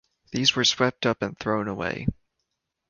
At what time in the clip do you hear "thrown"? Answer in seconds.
1.37-1.67